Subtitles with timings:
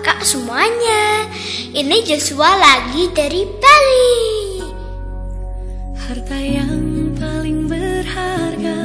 [0.00, 1.28] kakak semuanya.
[1.76, 4.16] Ini Joshua lagi dari Bali.
[5.92, 8.80] Harta yang paling berharga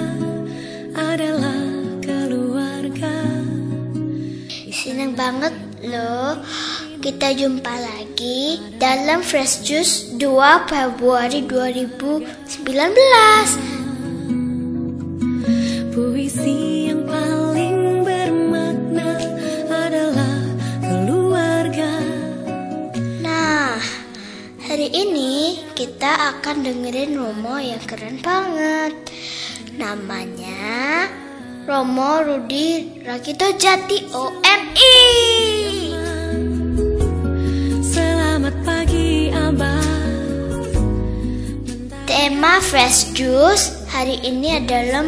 [0.91, 1.63] adalah
[2.03, 3.15] keluarga.
[4.75, 5.55] Senang banget
[5.87, 6.43] loh
[6.99, 13.74] kita jumpa lagi dalam Fresh Juice 2 Februari 2019.
[24.95, 28.95] Ini kita akan dengerin Romo yang keren banget.
[29.75, 31.11] Namanya
[31.67, 34.95] Romo Rudi Rakito Jati OMI.
[37.83, 39.83] Selamat pagi Abah.
[42.07, 45.03] Tema Fresh Juice hari ini adalah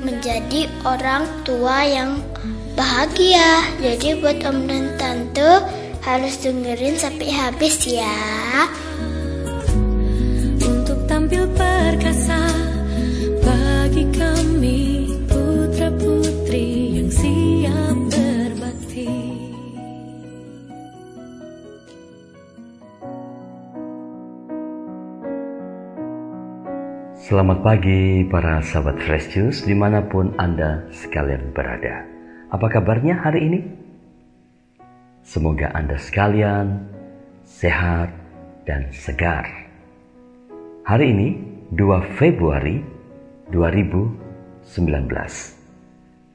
[0.00, 2.24] menjadi orang tua yang
[2.72, 3.68] bahagia.
[3.84, 5.60] Jadi buat om dan tante
[6.08, 8.16] harus dengerin sampai habis ya.
[10.56, 12.48] Untuk tampil perkasa
[13.44, 19.12] bagi kami putra putri yang siap berbakti.
[27.20, 32.08] Selamat pagi para sahabat Fresh Juice di mana pun Anda sekalian berada.
[32.48, 33.77] Apa kabarnya hari ini?
[35.28, 36.88] Semoga Anda sekalian
[37.44, 38.08] sehat
[38.64, 39.44] dan segar.
[40.88, 41.36] Hari ini
[41.76, 42.80] 2 Februari
[43.52, 44.80] 2019.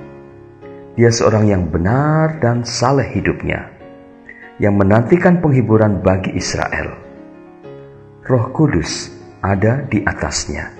[0.92, 3.72] dia seorang yang benar dan saleh hidupnya,
[4.60, 6.92] yang menantikan penghiburan bagi Israel.
[8.22, 9.10] Roh Kudus
[9.42, 10.70] ada di atasnya,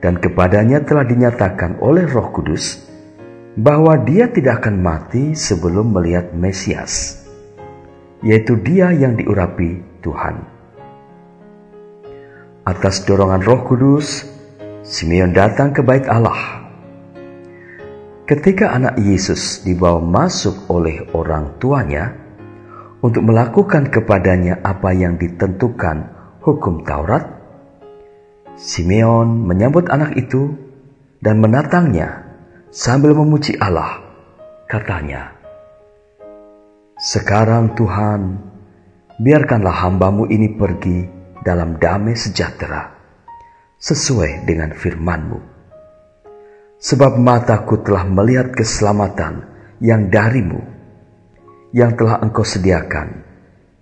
[0.00, 2.80] dan kepadanya telah dinyatakan oleh Roh Kudus
[3.60, 7.28] bahwa dia tidak akan mati sebelum melihat Mesias,
[8.24, 10.40] yaitu Dia yang diurapi Tuhan.
[12.64, 14.24] Atas dorongan Roh Kudus,
[14.80, 16.64] Simeon datang ke Bait Allah
[18.24, 22.16] Ketika anak Yesus dibawa masuk oleh orang tuanya
[23.04, 26.13] untuk melakukan kepadanya apa yang ditentukan
[26.44, 27.24] hukum Taurat,
[28.54, 30.52] Simeon menyambut anak itu
[31.24, 32.22] dan menatangnya
[32.68, 34.04] sambil memuji Allah.
[34.68, 35.32] Katanya,
[37.00, 38.38] Sekarang Tuhan,
[39.18, 41.08] biarkanlah hambamu ini pergi
[41.40, 42.92] dalam damai sejahtera,
[43.80, 45.54] sesuai dengan firman-Mu
[46.84, 49.48] Sebab mataku telah melihat keselamatan
[49.80, 50.60] yang darimu,
[51.72, 53.24] yang telah engkau sediakan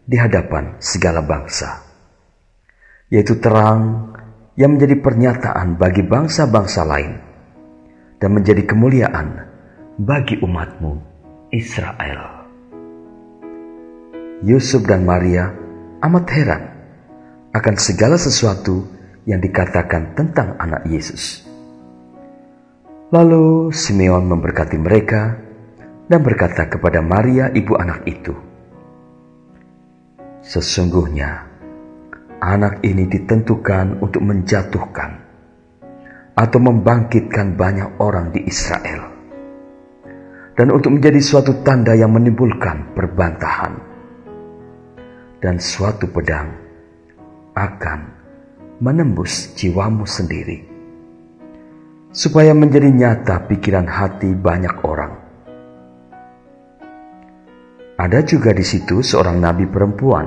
[0.07, 1.92] di hadapan segala bangsa,
[3.13, 4.09] yaitu terang
[4.57, 7.21] yang menjadi pernyataan bagi bangsa-bangsa lain
[8.17, 9.53] dan menjadi kemuliaan
[10.01, 10.97] bagi umatmu
[11.53, 12.49] Israel.
[14.41, 15.53] Yusuf dan Maria
[16.01, 16.63] amat heran
[17.53, 18.89] akan segala sesuatu
[19.29, 21.45] yang dikatakan tentang anak Yesus.
[23.13, 25.37] Lalu Simeon memberkati mereka
[26.09, 28.33] dan berkata kepada Maria ibu anak itu,
[30.43, 31.52] Sesungguhnya
[32.43, 35.11] anak ini ditentukan untuk menjatuhkan
[36.35, 39.15] atau membangkitkan banyak orang di Israel.
[40.53, 43.73] Dan untuk menjadi suatu tanda yang menimbulkan perbantahan.
[45.41, 46.53] Dan suatu pedang
[47.57, 48.01] akan
[48.83, 50.59] menembus jiwamu sendiri.
[52.13, 55.13] Supaya menjadi nyata pikiran hati banyak orang.
[57.97, 60.27] Ada juga di situ seorang nabi perempuan,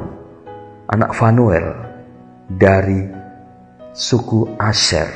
[0.89, 1.84] anak Fanuel
[2.45, 3.09] dari
[3.89, 5.09] suku Asher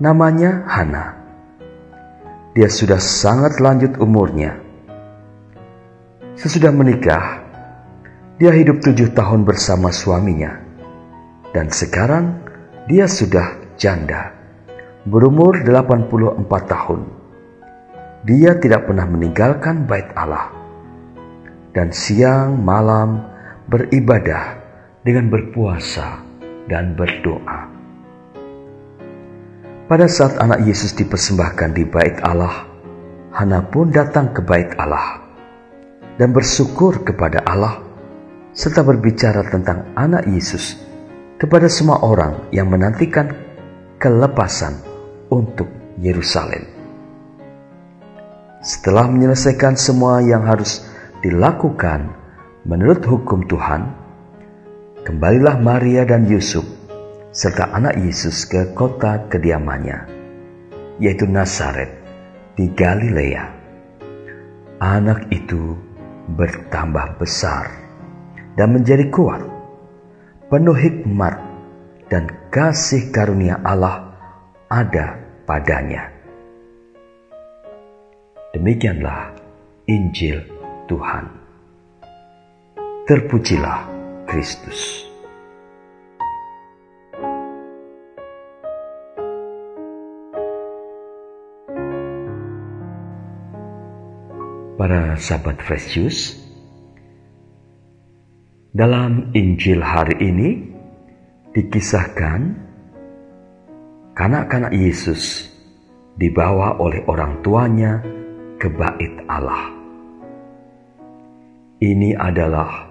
[0.00, 1.12] Namanya Hana.
[2.56, 4.56] Dia sudah sangat lanjut umurnya.
[6.40, 7.44] Sesudah menikah,
[8.40, 10.56] dia hidup tujuh tahun bersama suaminya.
[11.52, 12.40] Dan sekarang
[12.88, 14.32] dia sudah janda,
[15.04, 17.00] berumur 84 tahun.
[18.24, 20.48] Dia tidak pernah meninggalkan bait Allah.
[21.76, 23.20] Dan siang malam
[23.68, 24.59] beribadah
[25.00, 26.20] dengan berpuasa
[26.68, 27.60] dan berdoa.
[29.88, 32.68] Pada saat anak Yesus dipersembahkan di bait Allah,
[33.30, 35.22] Hana pun datang ke bait Allah
[36.18, 37.82] dan bersyukur kepada Allah
[38.50, 40.78] serta berbicara tentang anak Yesus
[41.40, 43.32] kepada semua orang yang menantikan
[43.96, 44.82] kelepasan
[45.30, 46.66] untuk Yerusalem.
[48.60, 50.84] Setelah menyelesaikan semua yang harus
[51.24, 52.12] dilakukan
[52.68, 53.88] menurut hukum Tuhan,
[55.04, 56.64] kembalilah Maria dan Yusuf
[57.30, 60.06] serta anak Yesus ke kota kediamannya,
[60.98, 61.94] yaitu Nazaret
[62.58, 63.62] di Galilea.
[64.80, 65.76] Anak itu
[66.34, 67.68] bertambah besar
[68.56, 69.44] dan menjadi kuat,
[70.48, 71.36] penuh hikmat
[72.08, 74.16] dan kasih karunia Allah
[74.66, 76.10] ada padanya.
[78.50, 79.36] Demikianlah
[79.86, 80.42] Injil
[80.90, 81.24] Tuhan.
[83.06, 83.99] Terpujilah
[84.30, 85.10] Kristus.
[94.80, 96.24] para sahabat Fresh Juice.
[98.72, 100.56] Dalam Injil hari ini
[101.52, 102.40] dikisahkan
[104.16, 105.52] kanak-kanak Yesus
[106.16, 108.00] dibawa oleh orang tuanya
[108.56, 109.68] ke bait Allah.
[111.84, 112.89] Ini adalah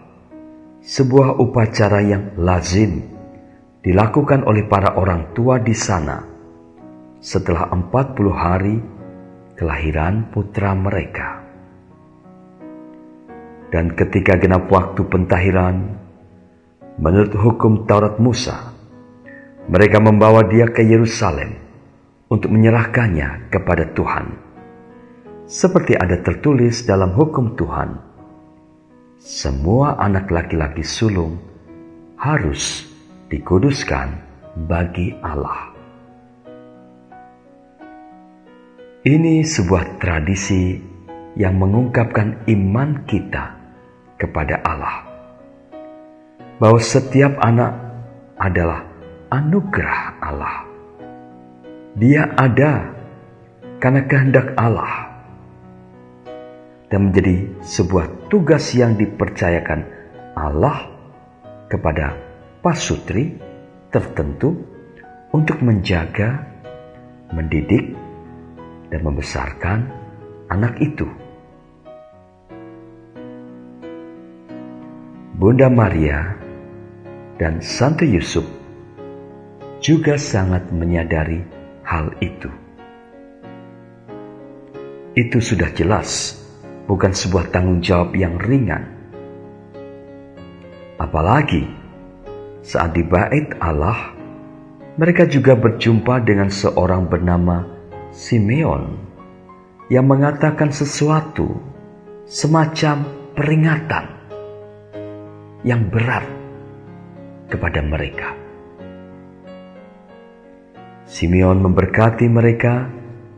[0.89, 3.05] sebuah upacara yang lazim
[3.85, 6.17] dilakukan oleh para orang tua di sana
[7.21, 8.75] setelah 40 hari
[9.53, 11.45] kelahiran putra mereka.
[13.69, 15.93] Dan ketika genap waktu pentahiran,
[16.97, 18.73] menurut hukum Taurat Musa,
[19.69, 21.53] mereka membawa dia ke Yerusalem
[22.33, 24.25] untuk menyerahkannya kepada Tuhan.
[25.45, 28.08] Seperti ada tertulis dalam hukum Tuhan,
[29.19, 31.35] semua anak laki-laki sulung
[32.15, 32.87] harus
[33.27, 34.15] dikuduskan
[34.63, 35.75] bagi Allah.
[39.03, 40.79] Ini sebuah tradisi
[41.35, 43.59] yang mengungkapkan iman kita
[44.15, 45.03] kepada Allah.
[46.55, 47.75] Bahwa setiap anak
[48.39, 48.87] adalah
[49.35, 50.55] anugerah Allah.
[51.99, 52.87] Dia ada
[53.83, 55.08] karena kehendak Allah
[56.89, 59.85] dan menjadi sebuah tugas yang dipercayakan
[60.33, 60.89] Allah
[61.69, 62.17] kepada
[62.65, 63.37] pasutri
[63.93, 64.57] tertentu
[65.29, 66.49] untuk menjaga,
[67.29, 67.93] mendidik,
[68.89, 69.85] dan membesarkan
[70.49, 71.05] anak itu.
[75.39, 76.35] Bunda Maria
[77.39, 78.43] dan Santo Yusuf
[79.79, 81.39] juga sangat menyadari
[81.85, 82.51] hal itu.
[85.15, 86.38] Itu sudah jelas
[86.89, 88.81] bukan sebuah tanggung jawab yang ringan.
[90.97, 91.69] Apalagi
[92.65, 94.17] saat di bait Allah,
[94.97, 97.63] mereka juga berjumpa dengan seorang bernama
[98.09, 98.97] Simeon
[99.93, 101.61] yang mengatakan sesuatu
[102.25, 103.05] semacam
[103.37, 104.05] peringatan
[105.61, 106.25] yang berat
[107.53, 108.33] kepada mereka.
[111.09, 112.85] Simeon memberkati mereka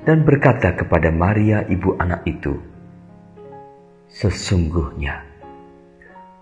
[0.03, 2.70] dan berkata kepada Maria ibu anak itu,
[4.11, 5.23] Sesungguhnya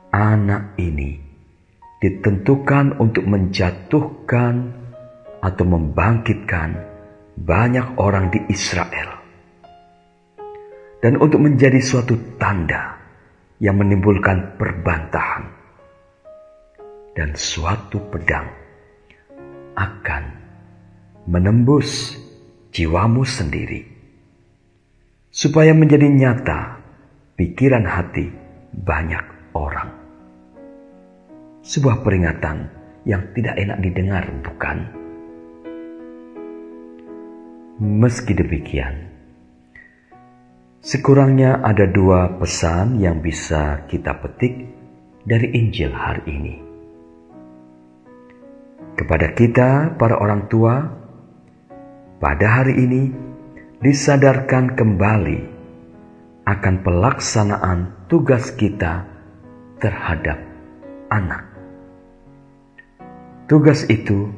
[0.10, 1.22] anak ini
[2.02, 4.74] ditentukan untuk menjatuhkan
[5.38, 6.74] atau membangkitkan
[7.38, 9.22] banyak orang di Israel.
[11.00, 12.98] Dan untuk menjadi suatu tanda
[13.62, 15.48] yang menimbulkan perbantahan
[17.14, 18.50] dan suatu pedang
[19.78, 20.24] akan
[21.30, 22.18] menembus
[22.74, 23.86] jiwamu sendiri,
[25.32, 26.79] supaya menjadi nyata
[27.40, 28.28] pikiran hati
[28.76, 29.96] banyak orang.
[31.64, 32.68] Sebuah peringatan
[33.08, 34.78] yang tidak enak didengar, bukan?
[37.80, 39.08] Meski demikian,
[40.84, 44.68] sekurangnya ada dua pesan yang bisa kita petik
[45.24, 46.56] dari Injil hari ini
[49.00, 50.92] kepada kita, para orang tua,
[52.20, 53.04] pada hari ini
[53.80, 55.59] disadarkan kembali
[56.50, 59.06] akan pelaksanaan tugas kita
[59.78, 60.42] terhadap
[61.14, 61.46] anak.
[63.46, 64.34] Tugas itu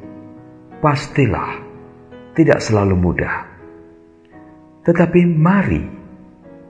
[0.84, 1.56] pastilah
[2.36, 3.48] tidak selalu mudah.
[4.84, 5.84] Tetapi mari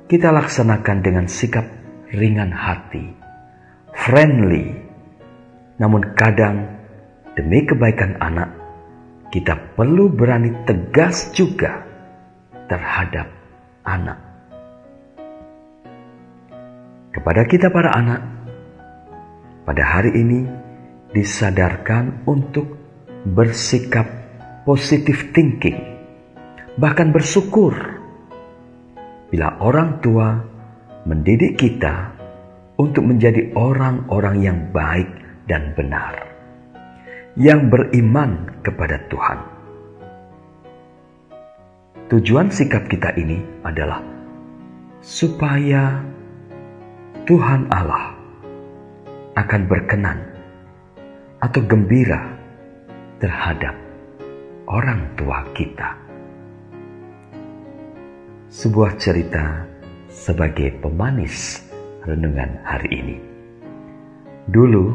[0.07, 1.67] kita laksanakan dengan sikap
[2.15, 3.11] ringan hati,
[3.99, 4.79] friendly.
[5.83, 6.71] Namun kadang
[7.35, 8.51] demi kebaikan anak,
[9.35, 11.83] kita perlu berani tegas juga
[12.71, 13.27] terhadap
[13.83, 14.32] anak.
[17.12, 18.25] Kepada kita para anak,
[19.69, 20.49] pada hari ini
[21.12, 22.64] disadarkan untuk
[23.37, 24.09] bersikap
[24.64, 25.76] positive thinking,
[26.81, 27.76] bahkan bersyukur
[29.28, 30.40] bila orang tua
[31.04, 32.16] mendidik kita
[32.81, 35.12] untuk menjadi orang-orang yang baik
[35.45, 36.16] dan benar,
[37.37, 39.38] yang beriman kepada Tuhan.
[42.09, 43.37] Tujuan sikap kita ini
[43.69, 44.00] adalah
[45.04, 46.00] supaya
[47.23, 48.19] Tuhan Allah
[49.38, 50.19] akan berkenan
[51.38, 52.35] atau gembira
[53.23, 53.79] terhadap
[54.67, 56.02] orang tua kita.
[58.50, 59.71] Sebuah cerita
[60.11, 61.62] sebagai pemanis
[62.02, 63.17] renungan hari ini.
[64.50, 64.87] Dulu,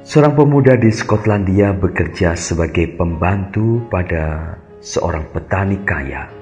[0.00, 6.32] seorang pemuda di Skotlandia bekerja sebagai pembantu pada seorang petani kaya,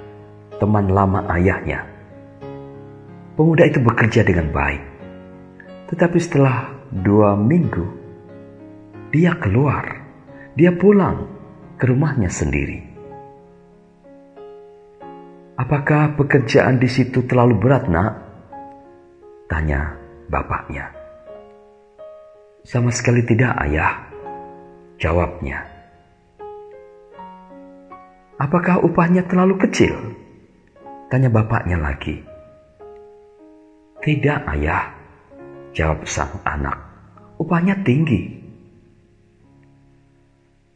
[0.63, 1.98] teman lama ayahnya.
[3.39, 4.83] Pemuda itu bekerja dengan baik,
[5.95, 7.87] tetapi setelah dua minggu,
[9.15, 9.87] dia keluar,
[10.59, 11.23] dia pulang
[11.79, 12.83] ke rumahnya sendiri.
[15.55, 18.13] Apakah pekerjaan di situ terlalu berat, Nak?
[19.47, 19.95] Tanya
[20.27, 20.91] bapaknya.
[22.67, 24.03] Sama sekali tidak, Ayah.
[24.99, 25.63] Jawabnya.
[28.35, 29.95] Apakah upahnya terlalu kecil?
[31.07, 32.38] Tanya bapaknya lagi.
[34.09, 34.89] Tidak, Ayah.
[35.77, 36.81] Jawab sang anak.
[37.37, 38.41] Upahnya tinggi.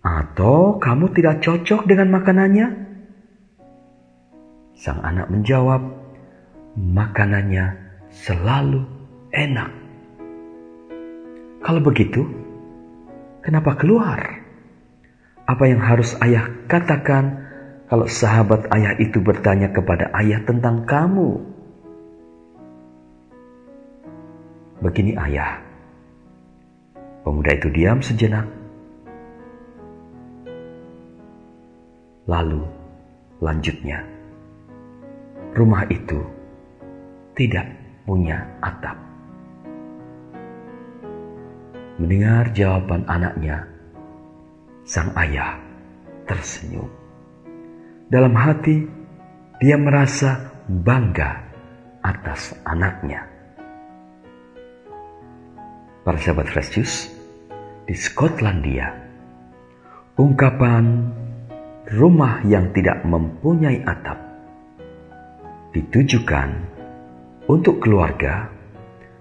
[0.05, 2.67] Atau kamu tidak cocok dengan makanannya?
[4.77, 5.81] Sang anak menjawab,
[6.77, 7.73] makanannya
[8.13, 8.85] selalu
[9.33, 9.73] enak.
[11.65, 12.29] Kalau begitu,
[13.41, 14.45] kenapa keluar?
[15.49, 17.49] Apa yang harus ayah katakan
[17.89, 21.52] kalau sahabat ayah itu bertanya kepada ayah tentang kamu?
[24.83, 25.63] Begini ayah.
[27.23, 28.45] Pemuda itu diam sejenak
[32.23, 32.63] Lalu
[33.43, 33.99] lanjutnya,
[35.59, 36.23] rumah itu
[37.35, 37.67] tidak
[38.07, 38.95] punya atap.
[41.99, 43.67] Mendengar jawaban anaknya,
[44.87, 45.59] sang ayah
[46.31, 46.87] tersenyum.
[48.07, 48.87] Dalam hati,
[49.59, 51.43] dia merasa bangga
[52.07, 53.32] atas anaknya.
[56.03, 56.99] Para sahabat Fresh Juice,
[57.87, 58.91] di Skotlandia,
[60.19, 61.15] ungkapan
[61.95, 64.19] rumah yang tidak mempunyai atap
[65.71, 66.51] ditujukan
[67.47, 68.51] untuk keluarga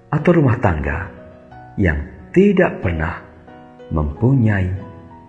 [0.10, 1.08] atau rumah tangga
[1.78, 2.02] yang
[2.34, 3.24] tidak pernah
[3.94, 4.74] mempunyai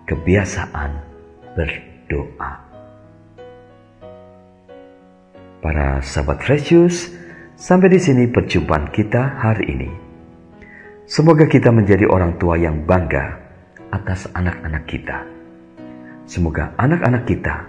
[0.09, 0.91] kebiasaan
[1.53, 2.51] berdoa.
[5.63, 7.07] Para sahabat Precious,
[7.55, 10.02] sampai di sini perjumpaan kita hari ini.
[11.03, 13.37] Semoga kita menjadi orang tua yang bangga
[13.93, 15.33] atas anak-anak kita
[16.23, 17.67] Semoga anak-anak kita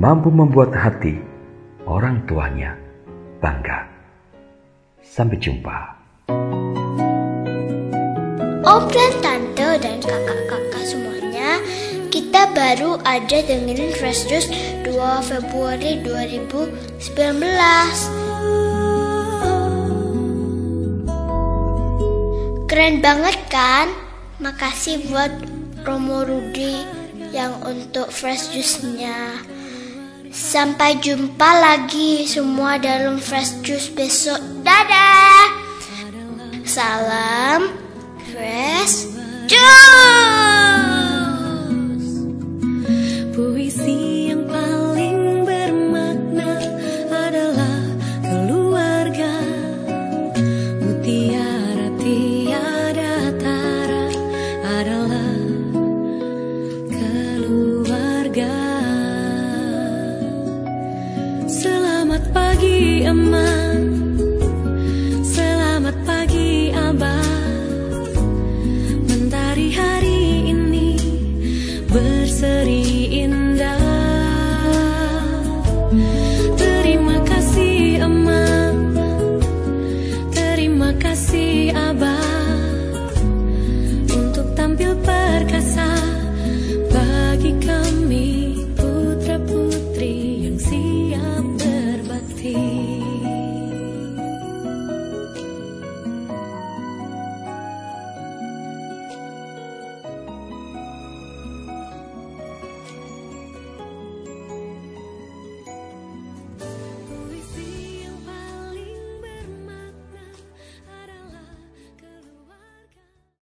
[0.00, 1.20] mampu membuat hati
[1.84, 2.72] orang tuanya
[3.36, 3.84] bangga.
[5.04, 5.76] Sampai jumpa.
[8.66, 11.62] Om dan tante dan kakak-kakak semuanya,
[12.08, 14.50] kita baru aja dengerin Fresh Juice
[14.82, 14.90] 2
[15.22, 18.75] Februari 2019.
[22.76, 23.88] Keren banget kan?
[24.36, 25.32] Makasih buat
[25.88, 26.84] Romo Rudi
[27.32, 29.40] yang untuk fresh juice-nya.
[30.28, 34.36] Sampai jumpa lagi semua dalam fresh juice besok.
[34.60, 35.56] Dadah.
[36.68, 37.72] Salam
[38.28, 39.08] fresh
[39.48, 40.65] juice.